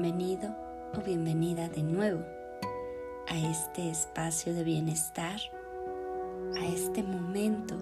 [0.00, 0.54] bienvenido
[0.96, 2.20] o bienvenida de nuevo
[3.26, 5.40] a este espacio de bienestar,
[6.56, 7.74] a este momento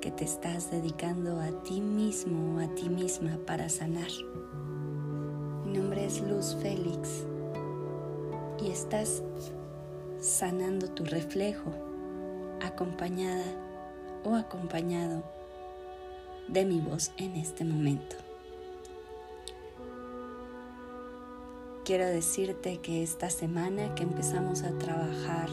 [0.00, 4.10] que te estás dedicando a ti mismo o a ti misma para sanar.
[5.64, 7.26] Mi nombre es Luz Félix
[8.62, 9.20] y estás
[10.20, 11.72] sanando tu reflejo
[12.62, 13.44] acompañada
[14.22, 15.24] o acompañado
[16.46, 18.23] de mi voz en este momento.
[21.84, 25.50] Quiero decirte que esta semana que empezamos a trabajar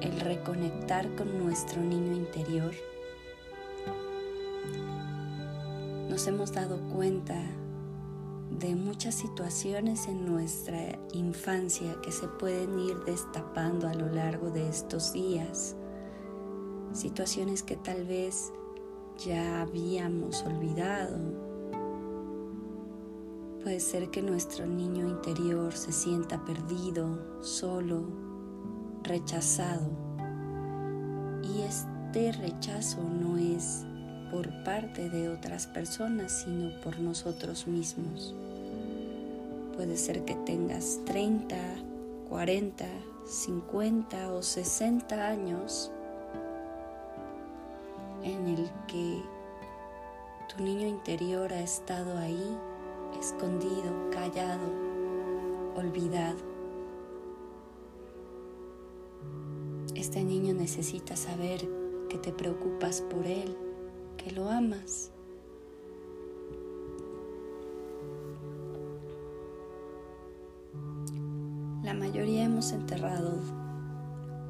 [0.00, 2.72] el reconectar con nuestro niño interior,
[6.08, 7.36] nos hemos dado cuenta
[8.58, 14.66] de muchas situaciones en nuestra infancia que se pueden ir destapando a lo largo de
[14.66, 15.76] estos días.
[16.94, 18.50] Situaciones que tal vez
[19.18, 21.47] ya habíamos olvidado.
[23.62, 28.04] Puede ser que nuestro niño interior se sienta perdido, solo,
[29.02, 29.90] rechazado.
[31.42, 33.84] Y este rechazo no es
[34.30, 38.34] por parte de otras personas, sino por nosotros mismos.
[39.76, 41.56] Puede ser que tengas 30,
[42.28, 42.84] 40,
[43.26, 45.90] 50 o 60 años
[48.22, 49.22] en el que
[50.48, 52.56] tu niño interior ha estado ahí,
[53.18, 54.66] escondido, callado,
[55.76, 56.38] olvidado.
[59.94, 61.68] Este niño necesita saber
[62.08, 63.56] que te preocupas por él,
[64.16, 65.10] que lo amas.
[71.82, 73.40] La mayoría hemos enterrado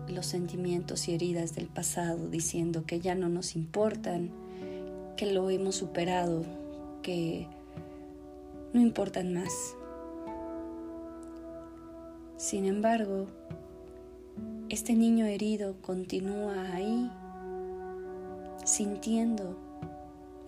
[0.09, 4.31] los sentimientos y heridas del pasado diciendo que ya no nos importan,
[5.17, 6.45] que lo hemos superado,
[7.03, 7.47] que
[8.79, 9.75] no importan más.
[12.37, 13.27] Sin embargo,
[14.69, 17.11] este niño herido continúa ahí
[18.65, 19.59] sintiendo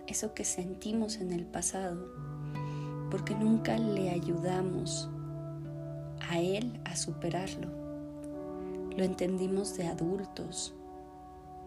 [0.07, 2.07] eso que sentimos en el pasado,
[3.09, 5.09] porque nunca le ayudamos
[6.29, 7.67] a él a superarlo.
[8.95, 10.73] Lo entendimos de adultos,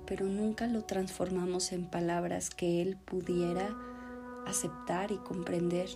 [0.06, 3.68] pero nunca lo transformamos en palabras que él pudiera
[4.46, 5.90] aceptar y comprender.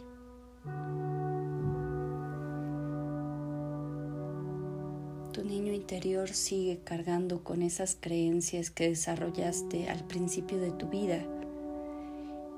[5.32, 11.22] Tu niño interior sigue cargando con esas creencias que desarrollaste al principio de tu vida.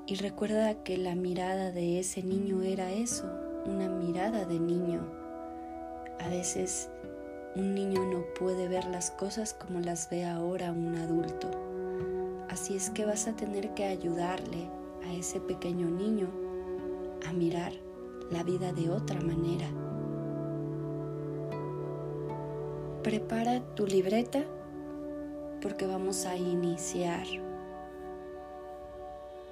[0.07, 3.29] Y recuerda que la mirada de ese niño era eso,
[3.65, 5.05] una mirada de niño.
[6.19, 6.89] A veces
[7.55, 11.51] un niño no puede ver las cosas como las ve ahora un adulto.
[12.49, 14.69] Así es que vas a tener que ayudarle
[15.05, 16.29] a ese pequeño niño
[17.27, 17.73] a mirar
[18.31, 19.67] la vida de otra manera.
[23.03, 24.43] Prepara tu libreta
[25.61, 27.25] porque vamos a iniciar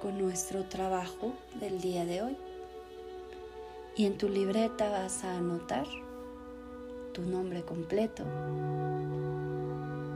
[0.00, 2.36] con nuestro trabajo del día de hoy.
[3.96, 5.86] Y en tu libreta vas a anotar
[7.12, 8.24] tu nombre completo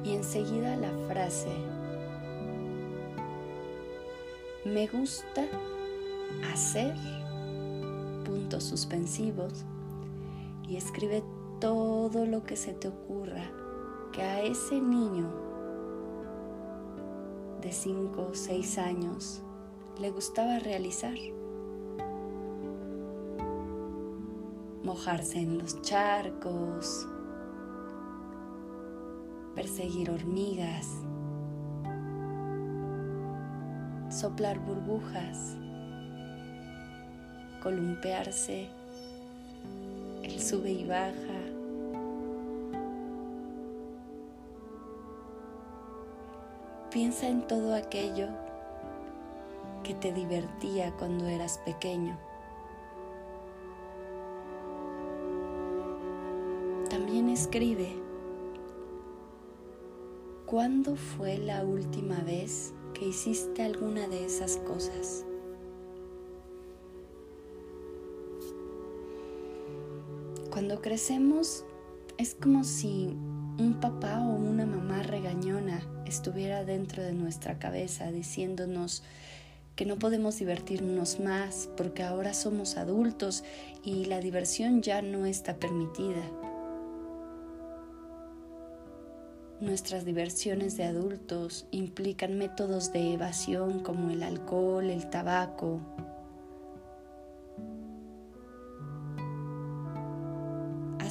[0.05, 1.51] y enseguida la frase
[4.65, 5.45] me gusta
[6.53, 6.95] hacer
[8.25, 9.65] puntos suspensivos
[10.69, 11.23] y escribe
[11.61, 13.45] todo lo que se te ocurra
[14.13, 15.29] que a ese niño
[17.61, 19.43] de 5 o 6 años
[19.99, 21.15] le gustaba realizar.
[24.83, 27.09] Mojarse en los charcos,
[29.55, 30.89] perseguir hormigas,
[34.11, 35.57] soplar burbujas,
[37.65, 38.69] columpearse,
[40.23, 41.35] el sube y baja,
[46.95, 48.29] Piensa en todo aquello
[49.83, 52.17] que te divertía cuando eras pequeño.
[56.89, 57.97] También escribe,
[60.47, 65.27] ¿cuándo fue la última vez que hiciste alguna de esas cosas?
[70.75, 71.65] Cuando crecemos
[72.19, 73.07] es como si
[73.61, 79.05] un papá o una mamá regañona estuviera dentro de nuestra cabeza diciéndonos
[79.77, 83.45] que no podemos divertirnos más porque ahora somos adultos
[83.85, 86.29] y la diversión ya no está permitida.
[89.61, 95.81] Nuestras diversiones de adultos implican métodos de evasión como el alcohol, el tabaco.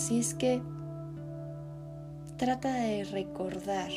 [0.04, 0.62] Así es que
[2.36, 3.90] trata de recordar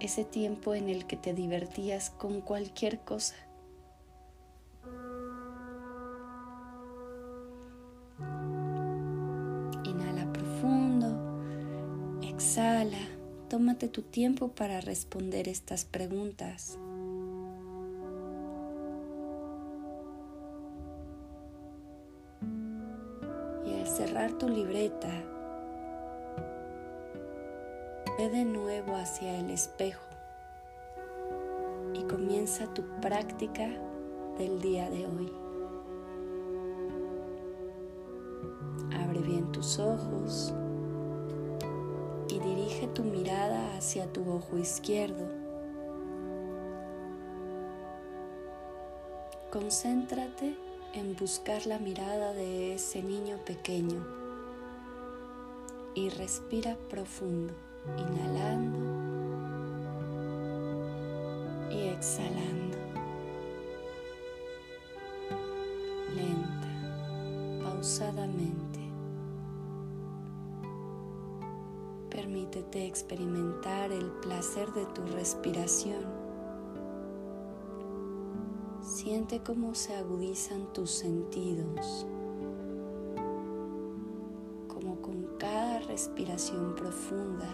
[0.00, 3.36] ese tiempo en el que te divertías con cualquier cosa.
[9.84, 11.38] Inhala profundo,
[12.22, 12.98] exhala,
[13.48, 16.80] tómate tu tiempo para responder estas preguntas.
[28.22, 30.04] Ve de nuevo hacia el espejo
[31.92, 33.68] y comienza tu práctica
[34.38, 35.32] del día de hoy.
[38.94, 40.54] Abre bien tus ojos
[42.28, 45.26] y dirige tu mirada hacia tu ojo izquierdo.
[49.50, 50.54] Concéntrate
[50.94, 54.21] en buscar la mirada de ese niño pequeño
[55.94, 57.52] y respira profundo
[57.96, 58.78] inhalando
[61.70, 62.78] y exhalando.
[66.14, 68.80] Lenta, pausadamente.
[72.10, 76.04] Permítete experimentar el placer de tu respiración.
[78.82, 82.06] Siente cómo se agudizan tus sentidos.
[86.02, 87.48] Respiración profunda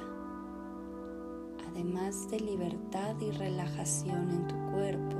[1.70, 5.17] además de libertad y relajación en tu cuerpo,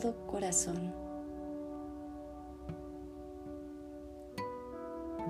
[0.00, 0.92] todo corazón.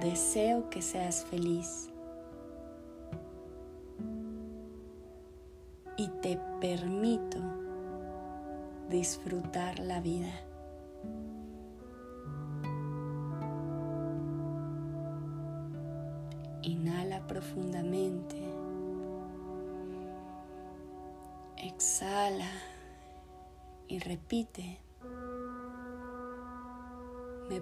[0.01, 1.91] Deseo que seas feliz.
[5.97, 7.37] y te permito
[8.89, 10.33] disfrutar la vida.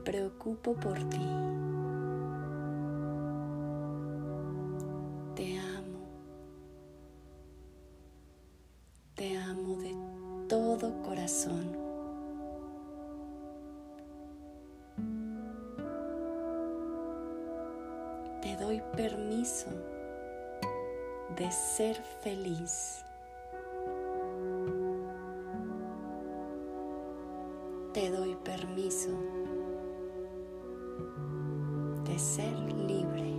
[0.08, 1.20] Preocupo por ti.
[18.40, 19.66] Te doy permiso
[21.36, 23.04] de ser feliz.
[27.92, 29.37] Te doy permiso
[32.18, 32.52] ser
[32.86, 33.32] libre.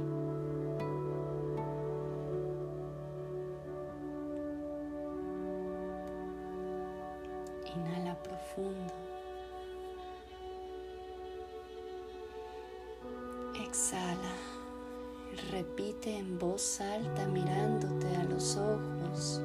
[7.75, 8.93] Inhala profundo.
[13.65, 14.35] Exhala.
[15.51, 19.41] Repite en voz alta mirándote a los ojos.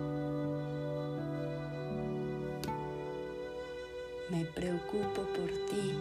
[4.31, 5.95] Me preocupo por ti.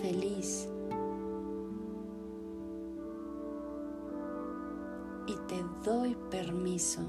[0.00, 0.68] Feliz.
[5.26, 7.00] Y te doy permiso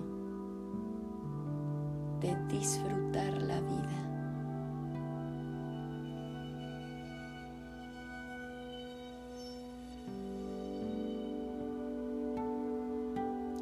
[2.20, 4.08] de disfrutar la vida.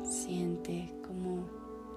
[0.04, 1.44] Siente cómo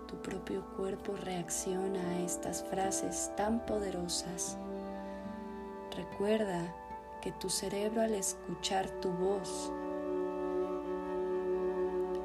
[0.06, 4.58] tu propio cuerpo reacciona a estas frases tan poderosas.
[5.96, 6.74] Recuerda
[7.20, 9.72] que tu cerebro al escuchar tu voz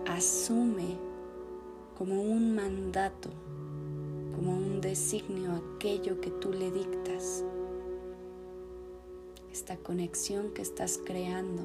[0.08, 0.98] asume
[1.98, 3.30] como un mandato,
[4.36, 7.44] como un designio aquello que tú le dictas.
[9.52, 11.64] Esta conexión que estás creando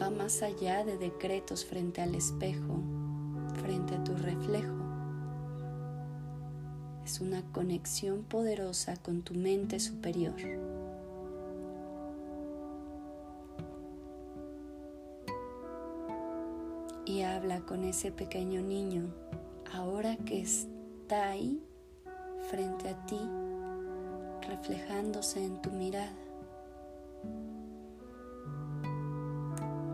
[0.00, 2.80] va más allá de decretos frente al espejo,
[3.62, 4.76] frente a tu reflejo.
[7.04, 10.69] Es una conexión poderosa con tu mente superior.
[17.70, 19.14] Con ese pequeño niño
[19.72, 21.62] ahora que está ahí
[22.48, 23.20] frente a ti,
[24.48, 26.10] reflejándose en tu mirada.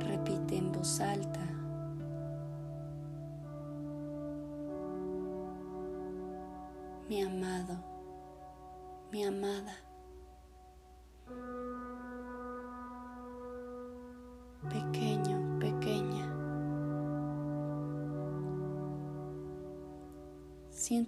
[0.01, 1.47] Repite en voz alta.
[7.11, 7.77] Mi amado,
[9.13, 9.86] mi amada.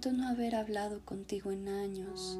[0.07, 2.39] No haber hablado contigo en años.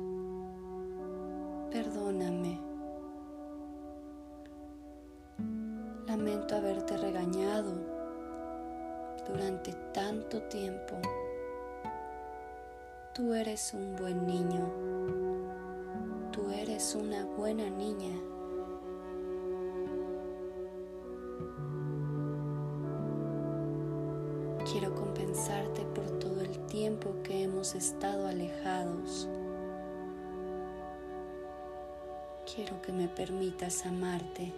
[33.86, 34.54] Amarte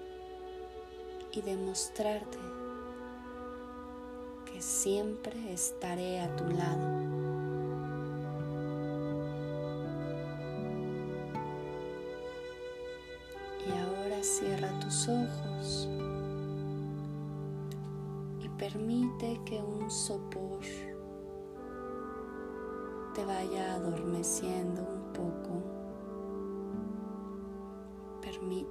[1.32, 2.38] y demostrarte
[4.46, 7.02] que siempre estaré a tu lado.
[13.68, 15.88] Y ahora cierra tus ojos
[18.62, 20.60] permite que un sopor
[23.16, 25.81] te vaya adormeciendo un poco.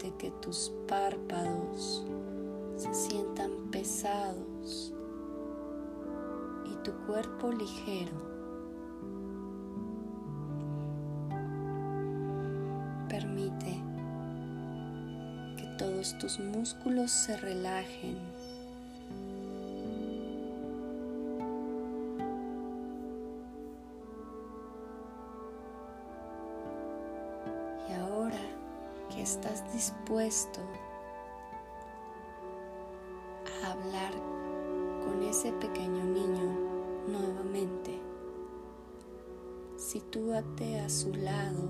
[0.01, 2.07] Permite que tus párpados
[2.77, 4.95] se sientan pesados
[6.65, 8.13] y tu cuerpo ligero.
[13.09, 13.83] Permite
[15.59, 18.17] que todos tus músculos se relajen
[33.63, 34.13] a hablar
[35.05, 36.51] con ese pequeño niño
[37.07, 37.97] nuevamente,
[39.77, 41.63] sitúate a su lado,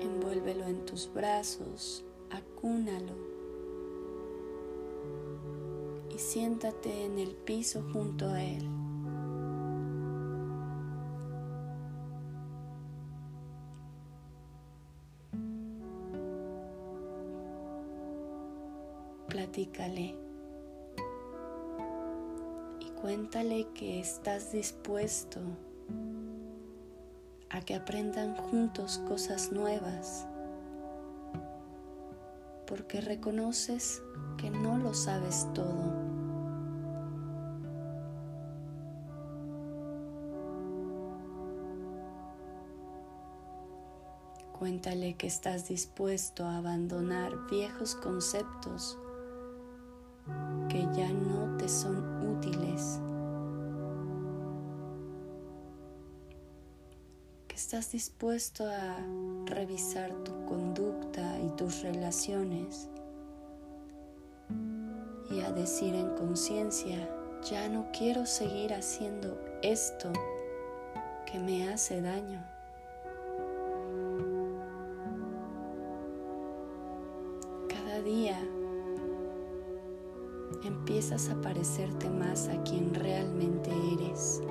[0.00, 3.12] envuélvelo en tus brazos, acúnalo.
[6.14, 8.79] Y siéntate en el piso junto a él.
[19.80, 20.14] Platícale
[22.80, 25.40] y cuéntale que estás dispuesto
[27.50, 30.26] a que aprendan juntos cosas nuevas,
[32.66, 34.02] porque reconoces
[34.36, 36.10] que no lo sabes todo.
[44.58, 48.98] Cuéntale que estás dispuesto a abandonar viejos conceptos
[51.70, 53.00] son útiles,
[57.46, 58.98] que estás dispuesto a
[59.46, 62.88] revisar tu conducta y tus relaciones
[65.30, 67.08] y a decir en conciencia,
[67.48, 70.12] ya no quiero seguir haciendo esto
[71.30, 72.44] que me hace daño.
[80.90, 84.42] Empiezas a parecerte más a quien realmente eres.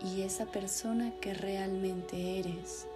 [0.00, 2.86] Y esa persona que realmente eres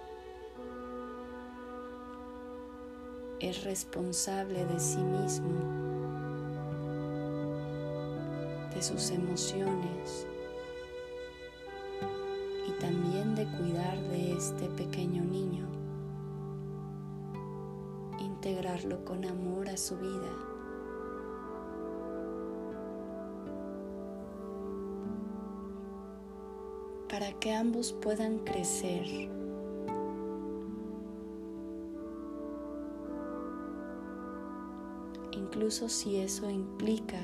[3.39, 5.53] es responsable de sí mismo,
[8.73, 10.25] de sus emociones,
[14.43, 15.65] este pequeño niño,
[18.19, 20.31] integrarlo con amor a su vida.
[27.09, 29.05] para que ambos puedan crecer.
[35.31, 37.19] Incluso si eso implica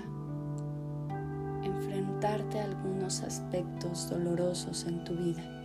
[1.64, 5.59] enfrentar contarte algunos aspectos dolorosos en tu vida.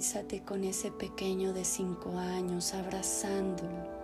[0.00, 3.99] Visualízate con ese pequeño de cinco años abrazándolo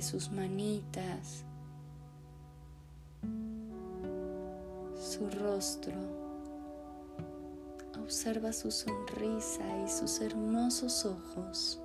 [0.00, 1.44] Sus manitas,
[4.98, 5.92] su rostro.
[8.02, 11.80] Observa su sonrisa y sus hermosos ojos.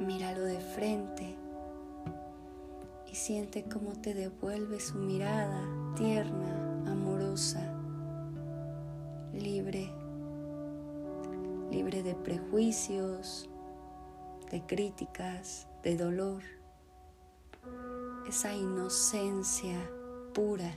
[0.00, 1.36] Míralo de frente
[3.10, 5.62] y siente cómo te devuelve su mirada
[5.96, 7.61] tierna, amorosa,
[12.32, 13.50] prejuicios,
[14.50, 16.42] de críticas, de dolor,
[18.26, 19.78] esa inocencia
[20.32, 20.74] pura.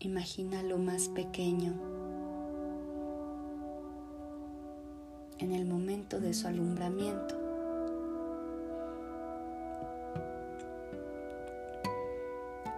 [0.00, 1.74] Imagina lo más pequeño
[5.38, 7.39] en el momento de su alumbramiento.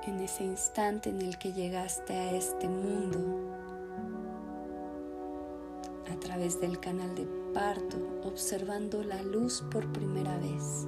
[0.07, 3.19] En ese instante en el que llegaste a este mundo
[6.11, 10.87] a través del canal de parto, observando la luz por primera vez,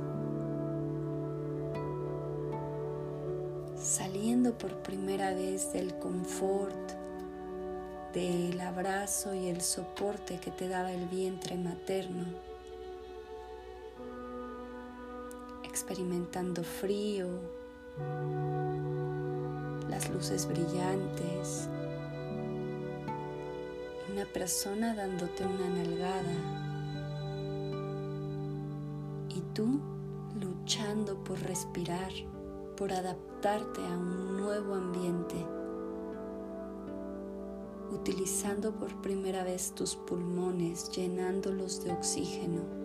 [3.77, 6.93] saliendo por primera vez del confort,
[8.13, 12.25] del abrazo y el soporte que te daba el vientre materno,
[15.65, 17.29] experimentando frío,
[19.89, 21.69] las luces brillantes,
[24.13, 26.35] una persona dándote una nalgada
[29.29, 29.81] y tú
[30.41, 32.13] luchando por respirar,
[32.77, 35.37] por adaptarte a un nuevo ambiente,
[37.93, 42.84] utilizando por primera vez tus pulmones, llenándolos de oxígeno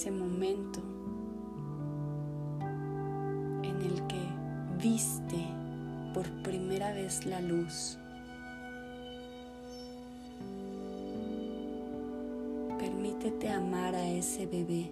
[0.00, 0.80] ese momento
[3.62, 4.22] en el que
[4.82, 5.46] viste
[6.14, 7.98] por primera vez la luz.
[12.78, 14.90] Permítete amar a ese bebé.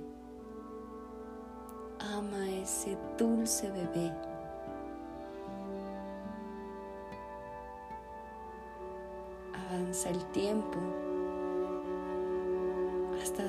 [2.00, 4.12] Ama a ese dulce bebé.
[9.54, 10.78] Avanza el tiempo
[13.22, 13.42] hasta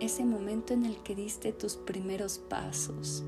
[0.00, 3.22] ese momento en el que diste tus primeros pasos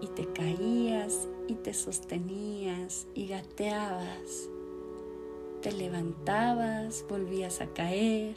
[0.00, 4.50] y te caías y te sostenías y gateabas,
[5.62, 8.36] te levantabas, volvías a caer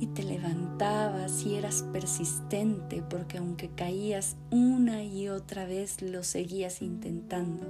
[0.00, 6.82] y te levantabas y eras persistente porque aunque caías una y otra vez lo seguías
[6.82, 7.66] intentando.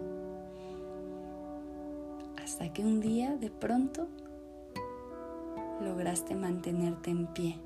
[2.42, 4.08] Hasta que un día de pronto
[5.88, 7.58] lograste mantenerte en pie,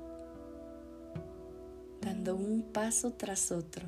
[2.01, 3.85] dando un paso tras otro.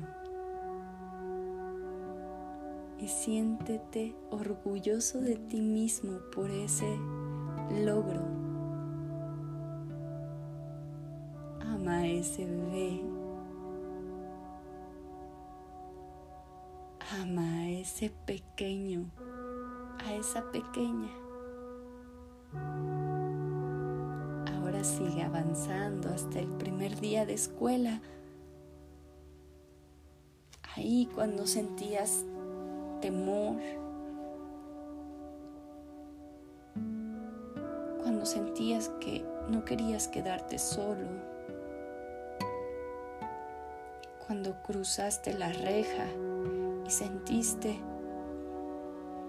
[2.98, 6.98] Y siéntete orgulloso de ti mismo por ese
[7.84, 8.22] logro.
[11.60, 13.02] Ama ese bebé.
[17.20, 19.10] Ama a ese pequeño,
[20.04, 21.10] a esa pequeña.
[24.86, 28.00] Sigue avanzando hasta el primer día de escuela.
[30.74, 32.24] Ahí cuando sentías
[33.00, 33.56] temor,
[38.02, 41.08] cuando sentías que no querías quedarte solo,
[44.26, 46.06] cuando cruzaste la reja
[46.86, 47.80] y sentiste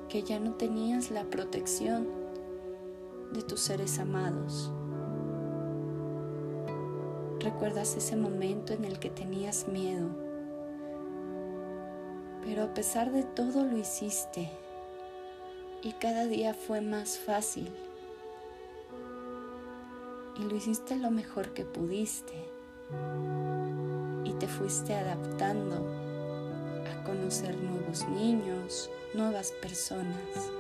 [0.09, 2.07] que ya no tenías la protección
[3.33, 4.71] de tus seres amados.
[7.47, 10.09] Recuerdas ese momento en el que tenías miedo,
[12.43, 14.49] pero a pesar de todo lo hiciste
[15.81, 17.71] y cada día fue más fácil
[20.37, 22.33] y lo hiciste lo mejor que pudiste
[24.25, 25.87] y te fuiste adaptando
[26.85, 30.51] a conocer nuevos niños, nuevas personas.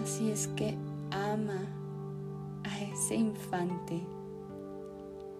[0.00, 0.76] Así es que
[1.10, 1.60] ama
[2.62, 4.00] a ese infante,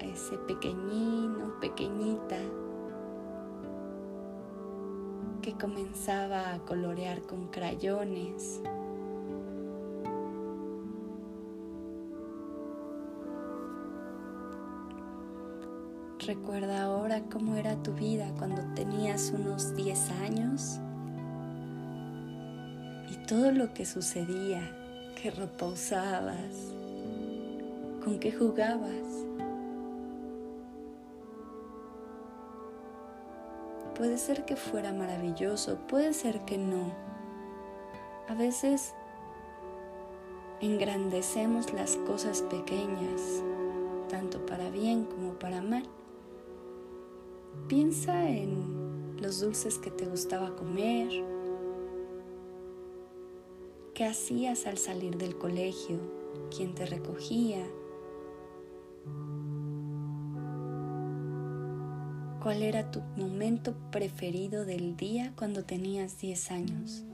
[0.07, 2.39] ese pequeñino, pequeñita
[5.41, 8.61] que comenzaba a colorear con crayones.
[16.27, 20.79] Recuerda ahora cómo era tu vida cuando tenías unos 10 años
[23.11, 24.61] y todo lo que sucedía,
[25.21, 26.75] qué ropa usabas,
[28.05, 29.30] con qué jugabas.
[34.01, 36.91] Puede ser que fuera maravilloso, puede ser que no.
[38.29, 38.95] A veces
[40.63, 43.43] engrandecemos las cosas pequeñas,
[44.09, 45.83] tanto para bien como para mal.
[47.69, 51.11] Piensa en los dulces que te gustaba comer,
[53.93, 55.99] qué hacías al salir del colegio,
[56.57, 57.67] quién te recogía,
[62.43, 67.05] ¿Cuál era tu momento preferido del día cuando tenías 10 años?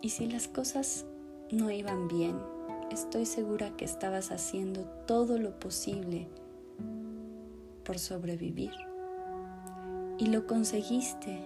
[0.00, 1.04] Y si las cosas
[1.50, 2.38] no iban bien,
[2.90, 6.26] estoy segura que estabas haciendo todo lo posible
[7.84, 8.72] por sobrevivir.
[10.16, 11.38] Y lo conseguiste.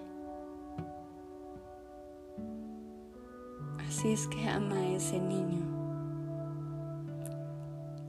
[3.89, 5.65] Así es que ama a ese niño,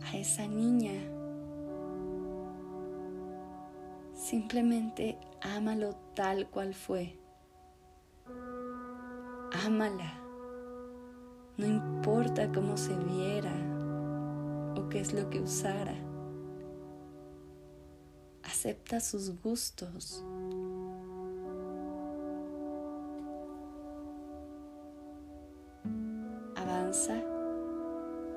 [0.04, 1.15] a esa niña
[4.26, 7.16] Simplemente ámalo tal cual fue.
[9.68, 10.20] Ámala.
[11.58, 13.54] No importa cómo se viera
[14.76, 15.94] o qué es lo que usara.
[18.42, 20.26] Acepta sus gustos.
[26.56, 27.22] Avanza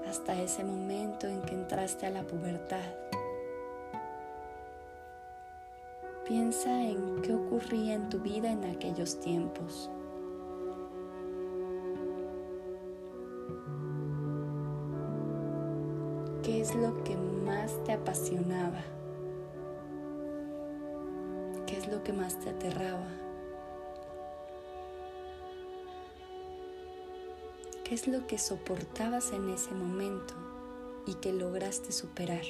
[0.07, 3.08] hasta ese momento en que entraste a la pubertad.
[6.29, 9.89] Piensa en qué ocurría en tu vida en aquellos tiempos.
[16.43, 18.83] ¿Qué es lo que más te apasionaba?
[21.67, 23.09] ¿Qué es lo que más te aterraba?
[27.85, 30.35] ¿Qué es lo que soportabas en ese momento
[31.07, 32.45] y que lograste superar?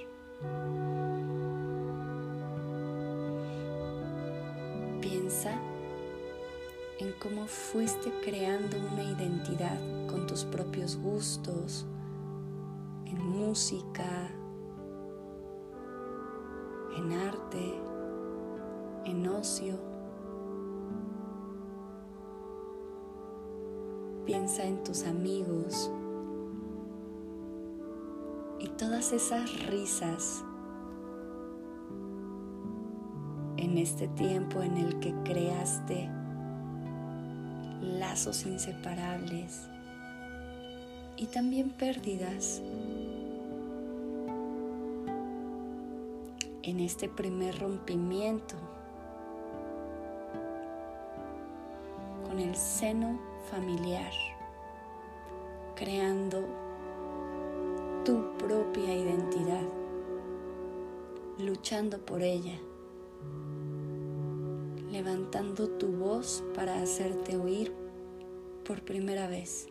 [7.21, 11.85] Cómo fuiste creando una identidad con tus propios gustos,
[13.07, 14.31] en música,
[16.97, 17.75] en arte,
[19.05, 19.75] en ocio.
[24.25, 25.91] Piensa en tus amigos
[28.61, 30.45] y todas esas risas
[33.57, 36.18] en este tiempo en el que creaste
[38.09, 39.69] lazos inseparables
[41.19, 42.63] y también pérdidas.
[46.63, 48.57] En este primer rompimiento
[52.27, 53.19] con el seno
[53.51, 54.13] familiar,
[55.75, 56.47] creando
[58.05, 59.69] tu propia identidad,
[61.39, 62.59] luchando por ella
[64.91, 67.88] levantando tu voz para hacerte oír
[68.69, 69.67] por primera vez.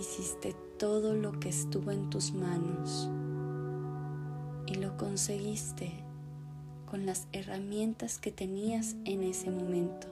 [0.00, 3.10] Hiciste todo lo que estuvo en tus manos
[4.66, 5.92] y lo conseguiste
[6.90, 10.06] con las herramientas que tenías en ese momento.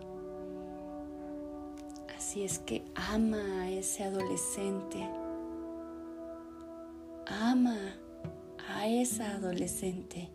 [2.14, 5.08] Así es que ama a ese adolescente.
[7.26, 7.78] Ama
[8.68, 10.28] a esa adolescente.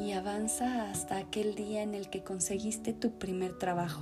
[0.00, 4.00] Y avanza hasta aquel día en el que conseguiste tu primer trabajo.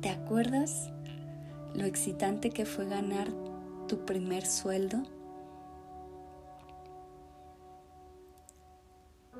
[0.00, 0.90] ¿Te acuerdas
[1.74, 3.28] lo excitante que fue ganar
[3.86, 5.04] tu primer sueldo?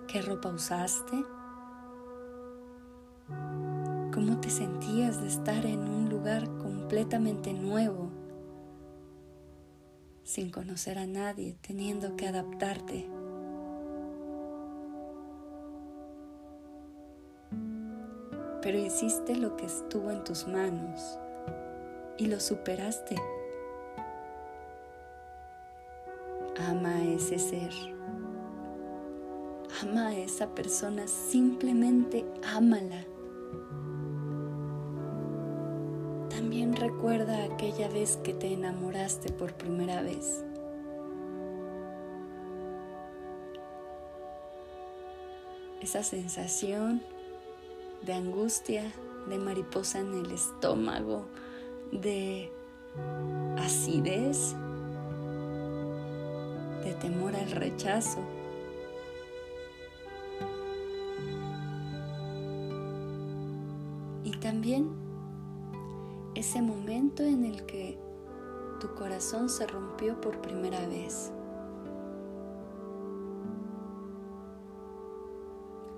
[0.07, 1.24] ¿Qué ropa usaste?
[4.14, 8.09] ¿Cómo te sentías de estar en un lugar completamente nuevo,
[10.22, 13.21] sin conocer a nadie, teniendo que adaptarte?
[18.62, 21.18] Pero hiciste lo que estuvo en tus manos
[22.16, 23.16] y lo superaste.
[26.68, 27.72] Ama a ese ser.
[29.83, 33.05] Ama a esa persona, simplemente ámala.
[36.31, 40.44] También recuerda aquella vez que te enamoraste por primera vez.
[45.81, 47.03] Esa sensación
[48.04, 48.92] de angustia,
[49.28, 51.26] de mariposa en el estómago,
[51.92, 52.50] de
[53.58, 54.54] acidez,
[56.84, 58.18] de temor al rechazo.
[64.24, 64.90] Y también
[66.34, 67.98] ese momento en el que
[68.80, 71.30] tu corazón se rompió por primera vez.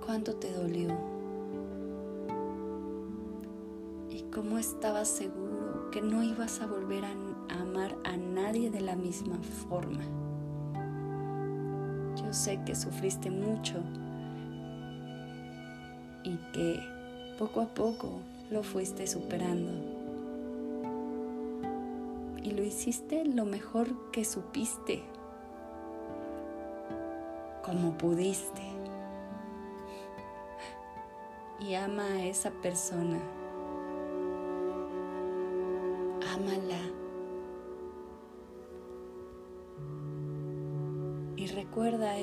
[0.05, 1.14] ¿Cuánto te dolió?
[4.35, 9.39] Cómo estabas seguro que no ibas a volver a amar a nadie de la misma
[9.69, 10.01] forma?
[12.35, 13.77] sé que sufriste mucho
[16.25, 16.81] y que
[17.39, 18.21] poco a poco
[18.51, 19.73] lo fuiste superando.
[22.43, 25.03] Y lo hiciste lo mejor que supiste,
[27.65, 28.63] como pudiste.
[31.61, 33.19] Y ama a esa persona.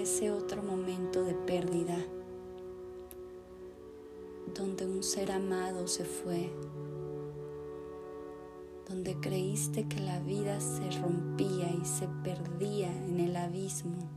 [0.01, 1.97] Ese otro momento de pérdida
[4.55, 6.51] donde un ser amado se fue,
[8.89, 14.09] donde creíste que la vida se rompía y se perdía en el abismo.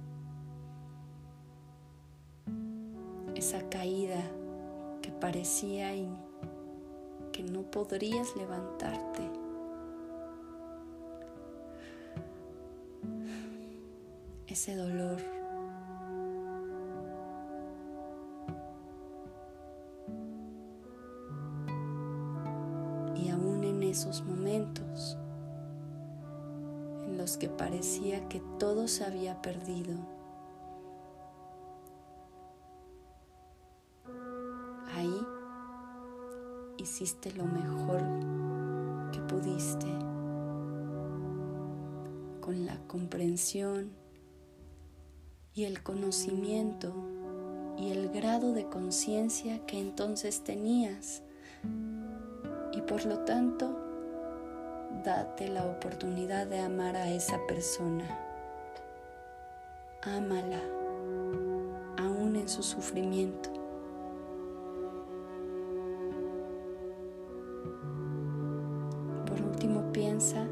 [3.35, 4.23] Esa caída
[5.03, 5.93] que parecía
[7.33, 9.45] que no podrías levantarte.
[14.55, 15.34] ese dolor.
[27.37, 29.95] Que parecía que todo se había perdido,
[34.95, 35.27] ahí
[36.79, 38.03] hiciste lo mejor
[39.13, 39.87] que pudiste
[42.41, 43.91] con la comprensión
[45.55, 46.93] y el conocimiento
[47.79, 51.23] y el grado de conciencia que entonces tenías.
[52.73, 53.84] Y por lo tanto,
[55.05, 58.05] date la oportunidad de amar a esa persona.
[60.03, 60.61] Ámala,
[61.99, 63.51] aún en su sufrimiento.
[69.27, 70.47] Por último, piensa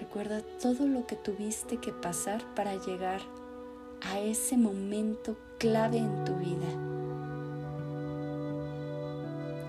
[0.00, 3.20] Recuerda todo lo que tuviste que pasar para llegar
[4.10, 6.66] a ese momento clave en tu vida.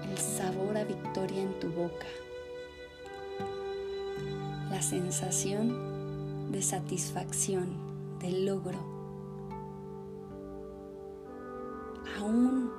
[0.10, 2.08] El sabor a victoria en tu boca.
[4.70, 7.70] La sensación de satisfacción,
[8.20, 8.80] de logro.
[12.20, 12.72] Aún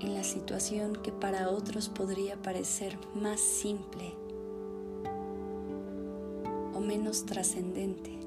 [0.00, 4.14] en la situación que para otros podría parecer más simple
[6.90, 8.19] menos trascendente,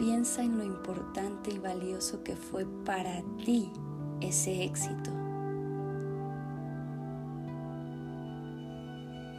[0.00, 3.70] piensa en lo importante y valioso que fue para ti
[4.22, 5.10] ese éxito.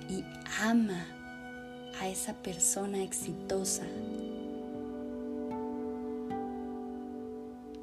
[0.08, 0.24] Y
[0.62, 1.04] ama
[2.00, 3.84] a esa persona exitosa.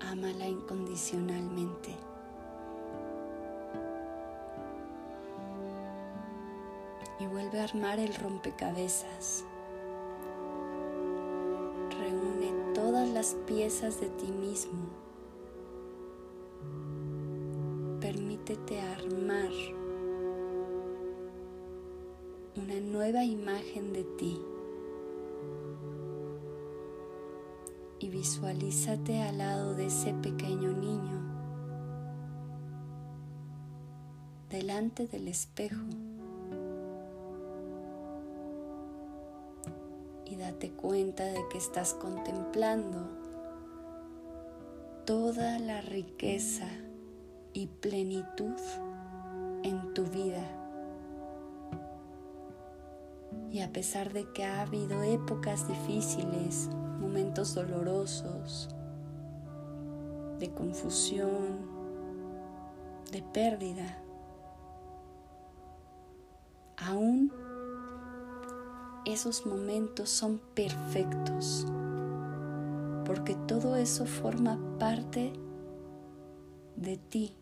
[0.00, 1.96] Ámala incondicionalmente.
[7.20, 9.44] y vuelve a armar el rompecabezas.
[13.46, 14.88] Piezas de ti mismo.
[18.00, 19.50] Permítete armar
[22.56, 24.40] una nueva imagen de ti.
[28.00, 31.20] Y visualízate al lado de ese pequeño niño,
[34.48, 35.82] delante del espejo.
[40.38, 43.17] date cuenta de que estás contemplando
[45.08, 46.68] toda la riqueza
[47.54, 48.60] y plenitud
[49.62, 50.44] en tu vida.
[53.50, 56.68] Y a pesar de que ha habido épocas difíciles,
[57.00, 58.68] momentos dolorosos,
[60.38, 61.56] de confusión,
[63.10, 64.02] de pérdida,
[66.76, 67.32] aún
[69.06, 71.66] esos momentos son perfectos,
[73.08, 75.32] porque todo eso forma parte
[76.76, 77.34] de ti,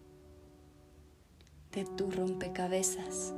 [1.72, 3.34] de tu rompecabezas.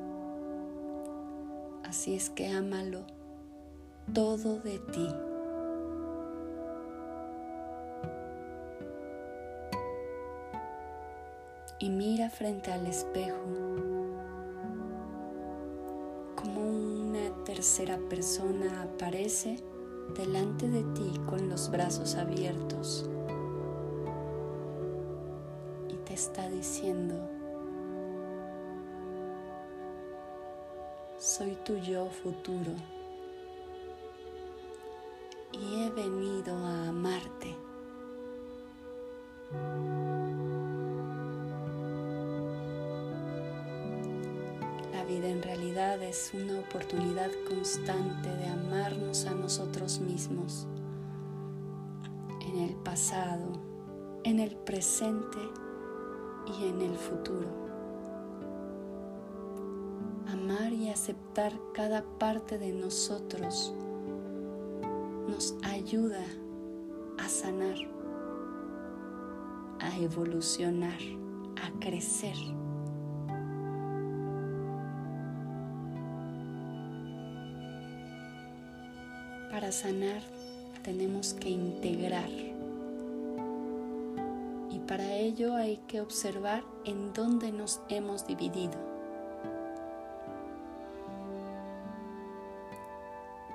[1.84, 3.00] Así es que ámalo
[4.12, 5.08] todo de ti.
[11.78, 13.38] Y mira frente al espejo
[16.36, 19.77] como una tercera persona aparece
[20.16, 23.08] delante de ti con los brazos abiertos
[25.88, 27.14] y te está diciendo,
[31.18, 32.72] soy tu yo futuro
[35.52, 37.37] y he venido a amarte.
[45.08, 50.66] Vida en realidad es una oportunidad constante de amarnos a nosotros mismos
[52.46, 53.60] en el pasado,
[54.24, 55.38] en el presente
[56.46, 57.68] y en el futuro
[60.32, 63.74] amar y aceptar cada parte de nosotros
[65.28, 66.24] nos ayuda
[67.18, 67.76] a sanar,
[69.80, 70.98] a evolucionar,
[71.56, 72.36] a crecer.
[79.72, 80.22] Sanar
[80.82, 82.30] tenemos que integrar
[84.70, 88.78] y para ello hay que observar en dónde nos hemos dividido.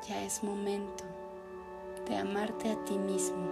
[0.07, 1.03] Ya es momento
[2.07, 3.47] de amarte a ti mismo.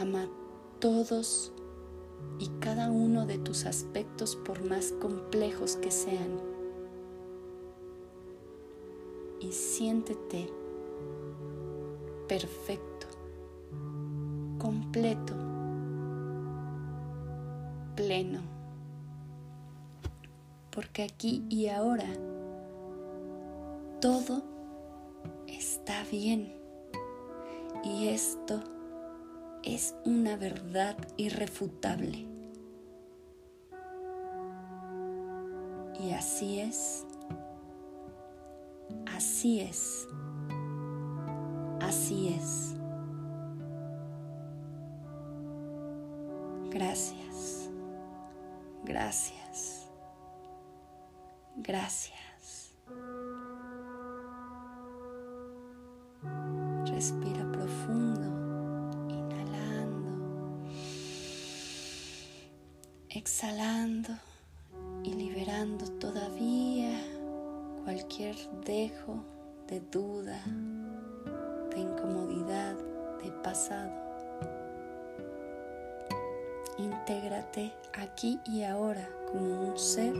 [0.00, 0.28] Ama
[0.80, 1.52] todos
[2.38, 6.55] y cada uno de tus aspectos por más complejos que sean.
[9.40, 10.50] Y siéntete
[12.28, 13.06] perfecto,
[14.58, 15.34] completo,
[17.94, 18.40] pleno.
[20.70, 22.08] Porque aquí y ahora
[24.00, 24.42] todo
[25.46, 26.52] está bien.
[27.84, 28.60] Y esto
[29.62, 32.26] es una verdad irrefutable.
[36.00, 37.06] Y así es,
[39.46, 40.08] así es,
[41.80, 42.74] así es.
[46.70, 47.70] Gracias,
[48.84, 49.86] gracias,
[51.58, 52.74] gracias.
[56.86, 58.26] Respira profundo,
[59.08, 60.64] inhalando,
[63.10, 64.12] exhalando
[65.04, 67.00] y liberando todavía
[67.84, 69.35] cualquier dejo
[69.68, 70.40] de duda,
[71.70, 72.76] de incomodidad,
[73.22, 73.90] de pasado.
[76.78, 80.14] Intégrate aquí y ahora como un ser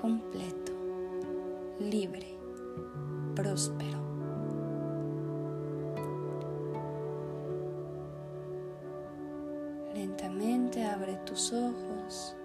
[0.00, 0.72] completo,
[1.80, 2.36] libre
[3.34, 3.98] próspero.
[9.94, 12.36] Lentamente abre tus ojos.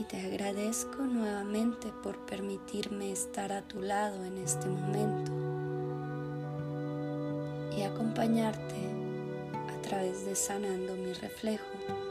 [0.00, 5.30] Y te agradezco nuevamente por permitirme estar a tu lado en este momento
[7.76, 8.76] y acompañarte
[9.68, 12.09] a través de sanando mi reflejo.